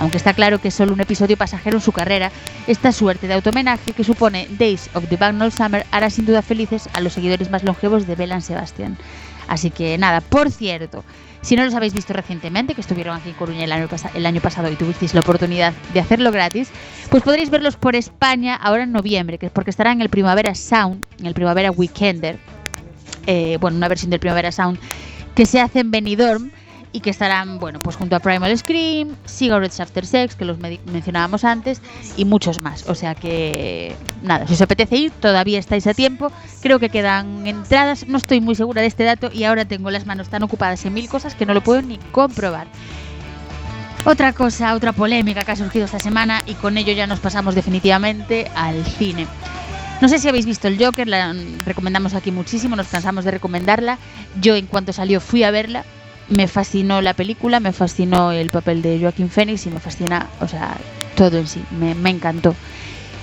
[0.00, 2.32] Aunque está claro que es solo un episodio pasajero en su carrera,
[2.66, 6.88] esta suerte de automenaje que supone Days of the Bagnall Summer hará sin duda felices
[6.94, 8.96] a los seguidores más longevos de Belan Sebastian.
[9.46, 11.04] Así que nada, por cierto,
[11.44, 14.40] si no los habéis visto recientemente, que estuvieron aquí en Coruña el año, el año
[14.40, 16.70] pasado y tuvisteis la oportunidad de hacerlo gratis,
[17.10, 20.54] pues podréis verlos por España ahora en noviembre, que es porque estarán en el Primavera
[20.54, 22.38] Sound, en el Primavera Weekender,
[23.26, 24.78] eh, bueno, una versión del Primavera Sound
[25.34, 26.50] que se hace en Benidorm
[26.94, 30.78] y que estarán, bueno, pues junto a Primal Scream, Cigarettes After Sex, que los me-
[30.86, 31.82] mencionábamos antes,
[32.16, 32.88] y muchos más.
[32.88, 36.30] O sea que, nada, si os apetece ir, todavía estáis a tiempo.
[36.62, 40.06] Creo que quedan entradas, no estoy muy segura de este dato y ahora tengo las
[40.06, 42.68] manos tan ocupadas en mil cosas que no lo puedo ni comprobar.
[44.06, 47.54] Otra cosa, otra polémica que ha surgido esta semana y con ello ya nos pasamos
[47.56, 49.26] definitivamente al cine.
[50.00, 51.34] No sé si habéis visto el Joker, la
[51.64, 53.98] recomendamos aquí muchísimo, nos cansamos de recomendarla.
[54.40, 55.84] Yo en cuanto salió fui a verla,
[56.28, 60.48] me fascinó la película, me fascinó el papel de Joaquín Phoenix y me fascina, o
[60.48, 60.76] sea,
[61.16, 62.54] todo en sí, me, encantó.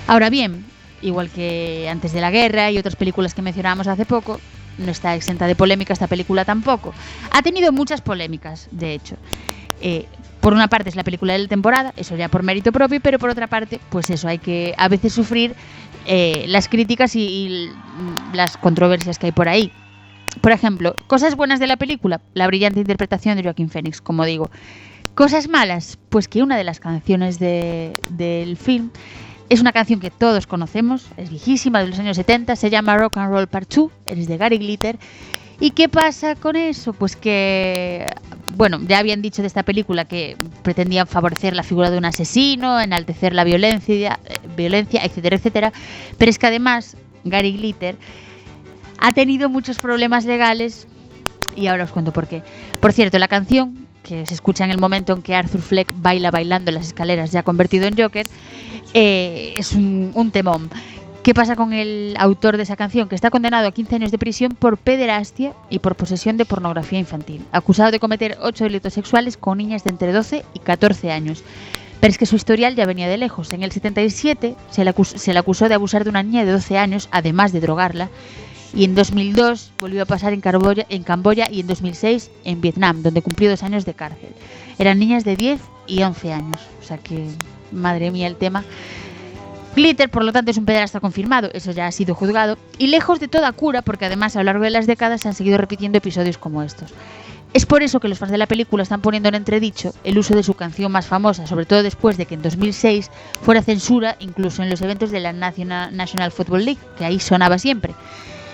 [0.06, 0.64] Ahora bien,
[1.00, 4.40] igual que antes de la guerra y otras películas que mencionábamos hace poco,
[4.78, 6.94] no está exenta de polémica esta película tampoco.
[7.30, 9.16] Ha tenido muchas polémicas, de hecho.
[9.80, 10.06] Eh,
[10.40, 13.18] por una parte es la película de la temporada, eso ya por mérito propio, pero
[13.18, 15.54] por otra parte, pues eso, hay que a veces sufrir
[16.06, 17.70] eh, las críticas y,
[18.32, 19.72] las controversias que hay por ahí.
[20.40, 24.50] Por ejemplo, cosas buenas de la película, la brillante interpretación de Joaquín Phoenix, como digo.
[25.14, 28.90] Cosas malas, pues que una de las canciones de- del film
[29.50, 33.18] es una canción que todos conocemos, es viejísima, de los años 70, se llama Rock
[33.18, 34.98] and Roll Part 2, es de Gary Glitter.
[35.60, 36.94] ¿Y qué pasa con eso?
[36.94, 38.06] Pues que,
[38.56, 42.80] bueno, ya habían dicho de esta película que pretendían favorecer la figura de un asesino,
[42.80, 44.18] enaltecer la violencia,
[44.56, 45.72] violencia, etcétera, etcétera.
[46.18, 47.96] Pero es que además, Gary Glitter
[49.02, 50.86] ha tenido muchos problemas legales
[51.56, 52.42] y ahora os cuento por qué.
[52.80, 56.30] Por cierto, la canción que se escucha en el momento en que Arthur Fleck baila
[56.30, 58.26] bailando en las escaleras ya convertido en Joker
[58.94, 60.70] eh, es un, un temón.
[61.22, 63.08] ¿Qué pasa con el autor de esa canción?
[63.08, 66.98] Que está condenado a 15 años de prisión por pederastia y por posesión de pornografía
[66.98, 71.44] infantil, acusado de cometer 8 delitos sexuales con niñas de entre 12 y 14 años.
[72.00, 73.52] Pero es que su historial ya venía de lejos.
[73.52, 76.50] En el 77 se le, acus- se le acusó de abusar de una niña de
[76.50, 78.08] 12 años, además de drogarla.
[78.74, 83.02] Y en 2002 volvió a pasar en Camboya, en Camboya y en 2006 en Vietnam,
[83.02, 84.30] donde cumplió dos años de cárcel.
[84.78, 86.60] Eran niñas de 10 y 11 años.
[86.80, 87.28] O sea que,
[87.70, 88.64] madre mía, el tema.
[89.74, 93.20] Glitter, por lo tanto, es un pederasta confirmado, eso ya ha sido juzgado, y lejos
[93.20, 95.96] de toda cura, porque además a lo largo de las décadas se han seguido repitiendo
[95.96, 96.92] episodios como estos.
[97.54, 100.34] Es por eso que los fans de la película están poniendo en entredicho el uso
[100.34, 103.10] de su canción más famosa, sobre todo después de que en 2006
[103.42, 107.94] fuera censura incluso en los eventos de la National, Football League, que ahí sonaba siempre.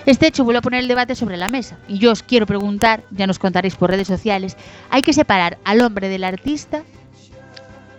[0.05, 3.03] Este hecho vuelve a poner el debate sobre la mesa, y yo os quiero preguntar,
[3.11, 4.57] ya nos contaréis por redes sociales,
[4.89, 6.83] ¿hay que separar al hombre del artista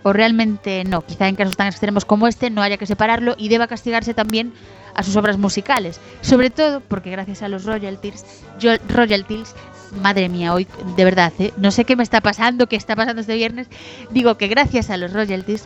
[0.03, 1.03] o realmente no.
[1.03, 4.51] Quizá en casos tan extremos como este no haya que separarlo y deba castigarse también
[4.95, 6.01] a sus obras musicales.
[6.21, 8.25] Sobre todo porque gracias a los royalties,
[8.59, 9.53] yo- royalties
[10.01, 11.53] madre mía, hoy de verdad, ¿eh?
[11.57, 13.67] no sé qué me está pasando, qué está pasando este viernes.
[14.09, 15.65] Digo que gracias a los royalties,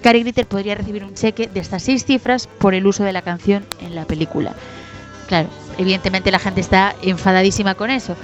[0.00, 3.22] Cary Glitter podría recibir un cheque de estas seis cifras por el uso de la
[3.22, 4.54] canción en la película.
[5.26, 5.48] Claro,
[5.78, 8.16] evidentemente la gente está enfadadísima con eso.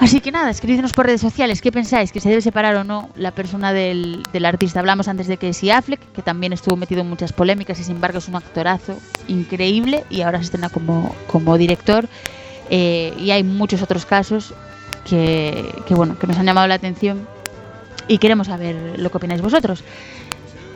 [0.00, 3.10] Así que nada, escribidnos por redes sociales qué pensáis, que se debe separar o no
[3.16, 4.80] la persona del, del artista.
[4.80, 7.96] Hablamos antes de que si Affleck, que también estuvo metido en muchas polémicas y sin
[7.96, 8.96] embargo es un actorazo
[9.28, 12.08] increíble y ahora se estrena como, como director.
[12.70, 14.54] Eh, y hay muchos otros casos
[15.04, 17.28] que, que, bueno, que nos han llamado la atención
[18.08, 19.84] y queremos saber lo que opináis vosotros.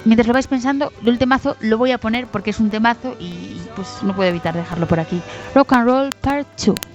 [0.04, 3.60] Mientras lo vais pensando, el temazo lo voy a poner porque es un temazo y
[3.74, 5.20] pues no puedo evitar dejarlo por aquí.
[5.54, 6.93] Rock and Roll Part 2.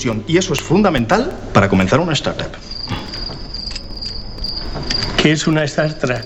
[0.00, 0.24] Ilusión.
[0.26, 2.50] Y eso es fundamental para comenzar una startup.
[5.22, 6.24] ¿Qué es una startup?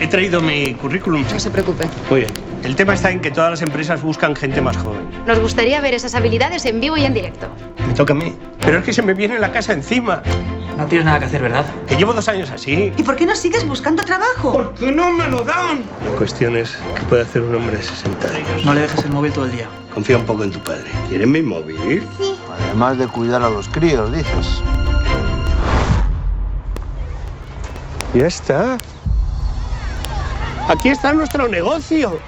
[0.00, 1.24] He traído mi currículum.
[1.30, 1.84] No se preocupe.
[2.08, 2.32] Muy bien.
[2.64, 5.08] El tema está en que todas las empresas buscan gente más joven.
[5.26, 7.48] Nos gustaría ver esas habilidades en vivo y en directo.
[7.86, 8.34] Me toca a mí.
[8.60, 10.22] Pero es que se me viene la casa encima.
[10.78, 11.66] No tienes nada que hacer, ¿verdad?
[11.88, 12.92] Que llevo dos años así.
[12.96, 14.52] ¿Y por qué no sigues buscando trabajo?
[14.52, 15.82] Porque no me lo dan.
[16.04, 18.64] La cuestión es qué puede hacer un hombre de 60 años.
[18.64, 19.66] No le dejes el móvil todo el día.
[19.92, 20.84] Confía un poco en tu padre.
[21.08, 22.06] ¿Quieres mi móvil?
[22.66, 24.62] Además de cuidar a los críos, dices.
[28.14, 28.78] Ya está.
[30.68, 32.20] Aquí está nuestro negocio.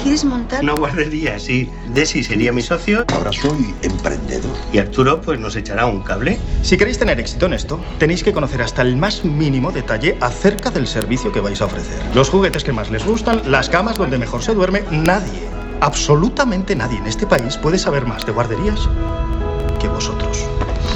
[0.00, 0.62] ¿De verdad quieres montar?
[0.62, 1.70] Una guardería, sí.
[1.92, 3.04] Desi sería mi socio.
[3.12, 4.56] Ahora soy emprendedor.
[4.72, 6.38] Y Arturo, pues nos echará un cable.
[6.62, 10.70] Si queréis tener éxito en esto, tenéis que conocer hasta el más mínimo detalle acerca
[10.70, 11.98] del servicio que vais a ofrecer.
[12.14, 15.42] Los juguetes que más les gustan, las camas donde mejor se duerme, nadie,
[15.80, 18.88] absolutamente nadie en este país puede saber más de guarderías
[19.80, 20.46] que vosotros.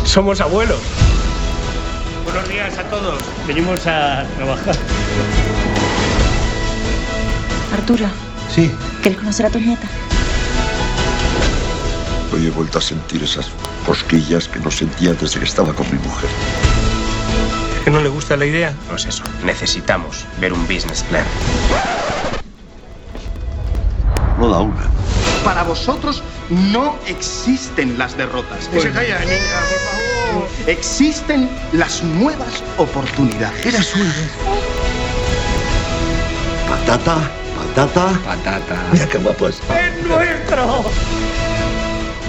[0.05, 0.81] Somos abuelos.
[2.25, 3.23] Buenos días a todos.
[3.47, 4.77] Venimos a trabajar.
[7.75, 8.07] Arturo,
[8.55, 8.71] Sí,
[9.03, 9.89] ¿quieres conocer a tu nieta?
[12.35, 13.47] hoy he vuelto a sentir esas
[13.87, 16.29] cosquillas que no sentía desde que estaba con mi mujer.
[17.79, 18.75] ¿Es que no le gusta la idea?
[18.89, 21.25] Pues eso, necesitamos ver un business plan.
[24.39, 24.91] No da una.
[25.45, 28.69] Para vosotros no existen las derrotas.
[28.69, 29.37] Que se calla, niña,
[29.71, 30.49] por favor.
[30.67, 33.65] Existen las nuevas oportunidades.
[33.65, 34.11] Era suyo.
[36.69, 37.31] Patata,
[37.75, 38.20] patata.
[38.25, 38.77] Patata.
[38.93, 39.57] Mira qué guapo es.
[39.57, 40.85] ¡Es nuestro!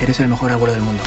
[0.02, 1.04] Eres el mejor abuelo del mundo.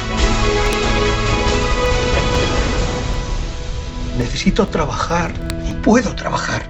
[4.17, 5.31] Necesito trabajar
[5.69, 6.63] y puedo trabajar.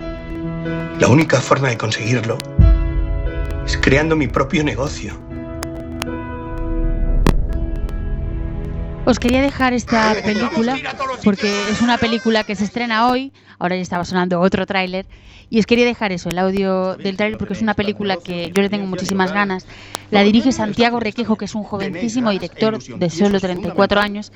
[1.00, 2.38] La única forma de conseguirlo
[3.66, 5.29] es creando mi propio negocio.
[9.10, 10.78] Os quería dejar esta película
[11.24, 13.34] porque es una película que se estrena hoy.
[13.58, 15.08] Ahora ya estaba sonando otro tráiler.
[15.50, 18.62] Y os quería dejar eso, el audio del tráiler, porque es una película que yo
[18.62, 19.66] le tengo muchísimas ganas.
[20.12, 24.32] La dirige Santiago Requejo, que es un jovencísimo director de solo 34 años,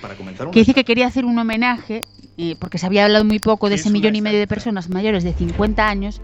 [0.51, 2.03] que dice que quería hacer un homenaje,
[2.39, 5.23] eh, porque se había hablado muy poco de ese millón y medio de personas mayores
[5.23, 6.19] de 50 años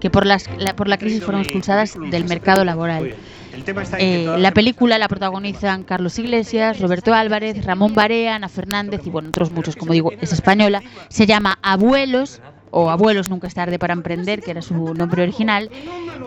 [0.00, 3.14] que por, las, la, por la crisis fueron expulsadas del mercado laboral.
[3.52, 8.48] El tema está Eh, la película la protagonizan Carlos Iglesias, Roberto Álvarez, Ramón Barea, Ana
[8.48, 10.82] Fernández y bueno, otros muchos, como digo, es española.
[11.08, 12.40] Se llama Abuelos
[12.72, 15.70] o Abuelos Nunca es tarde para emprender, que era su nombre original.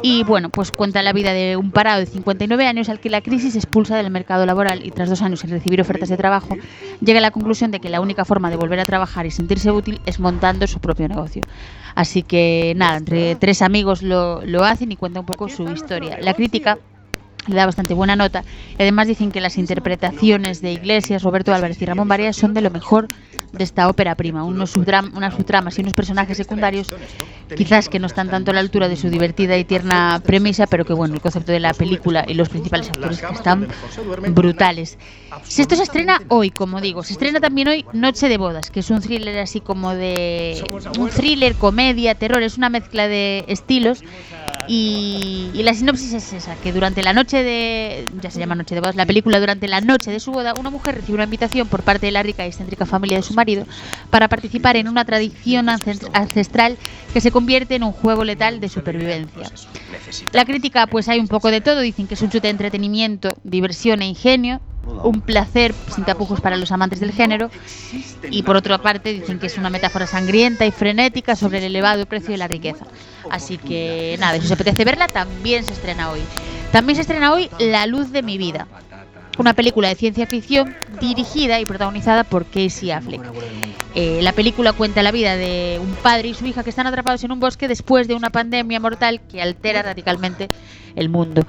[0.04, 3.22] Y bueno, pues cuenta la vida de un parado de 59 años al que la
[3.22, 6.56] crisis expulsa del mercado laboral y tras dos años sin recibir ofertas de trabajo,
[7.02, 9.72] llega a la conclusión de que la única forma de volver a trabajar y sentirse
[9.72, 11.42] útil es montando su propio negocio.
[11.96, 16.20] Así que nada, entre tres amigos lo, lo hacen y cuenta un poco su historia.
[16.22, 16.78] La crítica
[17.48, 18.44] le da bastante buena nota.
[18.80, 22.72] Además dicen que las interpretaciones de Iglesias, Roberto Álvarez y Ramón Varias son de lo
[22.72, 23.08] mejor
[23.52, 24.44] de esta ópera prima.
[24.44, 26.94] Unos unas subtramas y unos personajes secundarios
[27.56, 30.86] quizás que no están tanto a la altura de su divertida y tierna premisa, pero
[30.86, 33.68] que bueno, el concepto de la película y los principales actores están
[34.30, 34.98] brutales.
[35.44, 38.80] Si esto se estrena hoy, como digo, se estrena también hoy Noche de Bodas, que
[38.80, 40.64] es un thriller así como de...
[41.00, 44.04] un thriller, comedia, terror, es una mezcla de estilos.
[44.68, 48.10] Y, y la sinopsis es esa, que durante la noche de...
[48.22, 50.70] ya se llama Noche de Bodas, la película durante la noche de su boda, una
[50.70, 53.66] mujer recibe una invitación por parte de la rica y excéntrica familia de su marido
[54.10, 56.78] para participar en una tradición ancest- ancestral
[57.14, 59.52] que se convierte en un juego letal de supervivencia.
[60.32, 61.80] La crítica, pues hay un poco de todo.
[61.82, 66.58] Dicen que es un chute de entretenimiento, diversión e ingenio, un placer sin tapujos para
[66.58, 67.50] los amantes del género.
[68.30, 72.06] Y por otra parte, dicen que es una metáfora sangrienta y frenética sobre el elevado
[72.06, 72.86] precio de la riqueza.
[73.30, 76.22] Así que nada, si os apetece verla, también se estrena hoy.
[76.72, 78.68] También se estrena hoy La luz de mi vida.
[79.38, 83.22] Una película de ciencia ficción dirigida y protagonizada por Casey Affleck.
[83.94, 87.24] Eh, la película cuenta la vida de un padre y su hija que están atrapados
[87.24, 90.50] en un bosque después de una pandemia mortal que altera radicalmente
[90.96, 91.46] el mundo.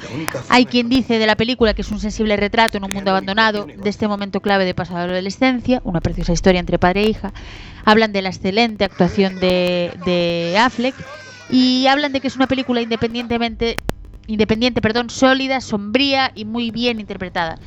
[0.49, 3.66] Hay quien dice de la película que es un sensible retrato en un mundo abandonado
[3.66, 7.11] de este momento clave de pasado de la adolescencia, una preciosa historia entre padre e
[7.11, 7.32] hija.
[7.84, 10.94] Hablan de la excelente actuación de, de Affleck
[11.51, 13.78] y hablan de que es una película independientemente
[14.26, 17.59] independiente, perdón, sólida, sombría y muy bien interpretada.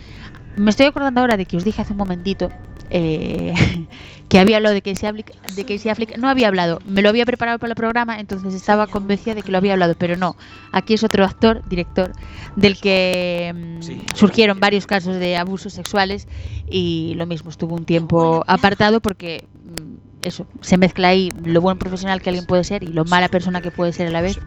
[0.57, 2.49] Me estoy acordando ahora de que os dije hace un momentito
[2.89, 3.53] eh,
[4.29, 6.17] que había hablado de Casey, Affleck, de Casey Affleck.
[6.17, 9.51] No había hablado, me lo había preparado para el programa, entonces estaba convencida de que
[9.51, 10.35] lo había hablado, pero no.
[10.71, 12.11] Aquí es otro actor, director,
[12.55, 16.27] del que mm, surgieron varios casos de abusos sexuales
[16.69, 21.77] y lo mismo, estuvo un tiempo apartado porque mm, eso, se mezcla ahí lo buen
[21.77, 24.39] profesional que alguien puede ser y lo mala persona que puede ser a la vez.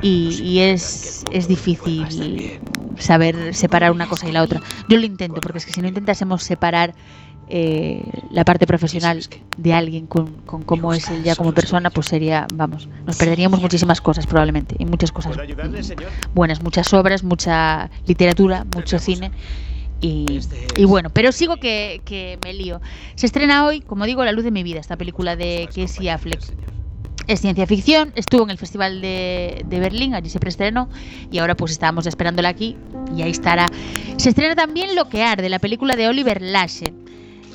[0.00, 2.60] Y, y es, es difícil
[2.98, 4.60] saber separar una cosa y la otra.
[4.88, 6.94] Yo lo intento, porque es que si no intentásemos separar
[7.50, 9.22] eh, la parte profesional
[9.56, 13.60] de alguien con, con cómo es él ya como persona, pues sería, vamos, nos perderíamos
[13.60, 15.36] muchísimas cosas probablemente, y muchas cosas
[16.34, 19.30] buenas, muchas obras, mucha literatura, mucho cine.
[20.00, 20.40] Y,
[20.76, 22.80] y bueno, pero sigo que, que me lío.
[23.16, 26.40] Se estrena hoy, como digo, La luz de mi vida, esta película de Casey Affleck.
[27.26, 30.88] Es ciencia ficción, estuvo en el Festival de, de Berlín, allí se preestrenó
[31.30, 32.76] y ahora pues estábamos esperándola aquí
[33.14, 33.66] y ahí estará.
[34.16, 36.94] Se estrena también Lo que arde, la película de Oliver Lashe.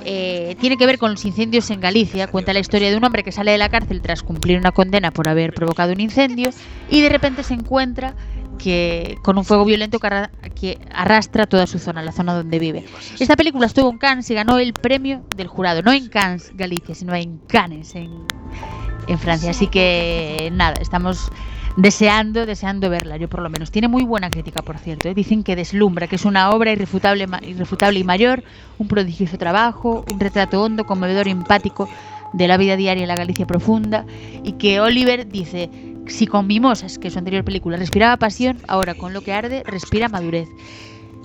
[0.06, 2.28] Eh, tiene que ver con los incendios en Galicia.
[2.28, 5.12] Cuenta la historia de un hombre que sale de la cárcel tras cumplir una condena
[5.12, 6.50] por haber provocado un incendio
[6.90, 8.16] y de repente se encuentra
[8.60, 12.60] que con un fuego violento que, arra- que arrastra toda su zona, la zona donde
[12.60, 12.86] vive.
[13.20, 16.94] Esta película estuvo en Cannes y ganó el premio del jurado, no en Cannes, Galicia,
[16.96, 18.12] sino en Cannes, en,
[19.08, 19.50] en Francia.
[19.52, 21.32] Así que nada, estamos
[21.78, 23.72] deseando, deseando verla, yo por lo menos.
[23.72, 25.10] Tiene muy buena crítica, por cierto.
[25.10, 25.14] ¿eh?
[25.14, 28.44] Dicen que deslumbra, que es una obra irrefutable, irrefutable y mayor,
[28.78, 31.90] un prodigioso trabajo, un retrato hondo, conmovedor y empático
[32.34, 34.06] de la vida diaria en la Galicia profunda,
[34.44, 35.70] y que Oliver dice,
[36.08, 40.10] si con Mimosas, que su anterior película, respiraba pasión, ahora con lo que arde, respira
[40.10, 40.50] madurez.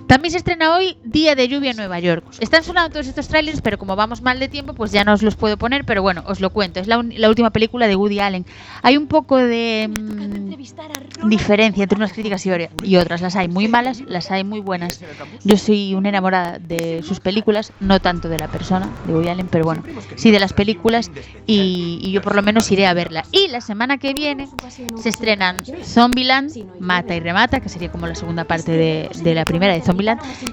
[0.09, 2.25] También se estrena hoy Día de Lluvia en Nueva York.
[2.41, 5.23] Están sonando todos estos trailers, pero como vamos mal de tiempo, pues ya no os
[5.23, 6.81] los puedo poner, pero bueno, os lo cuento.
[6.81, 8.47] Es la, la última película de Woody Allen.
[8.81, 12.51] Hay un poco de mm, diferencia entre unas críticas y,
[12.85, 13.21] y otras.
[13.21, 14.99] Las hay muy malas, las hay muy buenas.
[15.45, 19.49] Yo soy una enamorada de sus películas, no tanto de la persona, de Woody Allen,
[19.49, 19.83] pero bueno,
[20.17, 21.11] sí de las películas
[21.47, 23.27] y, y yo por lo menos iré a verla.
[23.31, 24.49] Y la semana que viene
[24.97, 26.51] se estrenan Zombieland,
[26.81, 29.98] Mata y Remata, que sería como la segunda parte de, de la primera de Zombieland.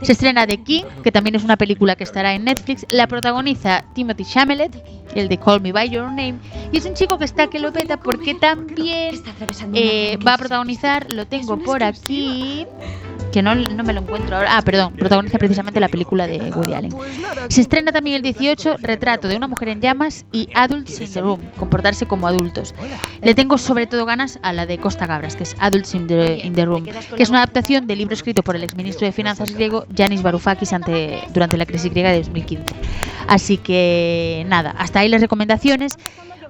[0.01, 2.85] Se estrena The King, que también es una película que estará en Netflix.
[2.89, 4.83] La protagoniza Timothy Chalamet,
[5.15, 6.35] el de Call Me By Your Name.
[6.71, 9.21] Y es un chico que está que lo peta porque también
[9.73, 12.65] eh, va a protagonizar, lo tengo por aquí,
[13.35, 14.57] que no, no me lo encuentro ahora.
[14.57, 16.95] Ah, perdón, protagoniza precisamente la película de Woody Allen.
[17.49, 21.19] Se estrena también el 18 Retrato de una mujer en llamas y Adults in the
[21.19, 22.73] Room, comportarse como adultos.
[23.21, 26.37] Le tengo sobre todo ganas a la de Costa Gabras, que es Adults in the,
[26.45, 29.34] in the Room, que es una adaptación del libro escrito por el exministro de Finanzas
[29.53, 32.63] griego Yanis Varoufakis ante, durante la crisis griega de 2015.
[33.27, 35.97] Así que nada, hasta ahí las recomendaciones.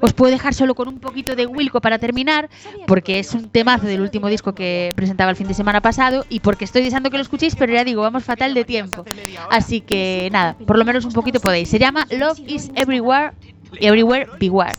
[0.01, 2.49] Os puedo dejar solo con un poquito de Wilco para terminar,
[2.85, 6.41] porque es un temazo del último disco que presentaba el fin de semana pasado y
[6.41, 9.05] porque estoy deseando que lo escuchéis, pero ya digo, vamos fatal de tiempo.
[9.49, 11.69] Así que nada, por lo menos un poquito podéis.
[11.69, 13.31] Se llama Love is Everywhere.
[13.79, 14.75] Everywhere Beware.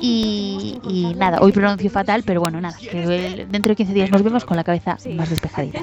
[0.00, 4.22] Y, y nada, hoy pronuncio fatal, pero bueno, nada, que dentro de 15 días nos
[4.22, 5.80] vemos con la cabeza más despejadita.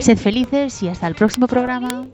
[0.00, 2.06] Sed felices y hasta el próximo programa.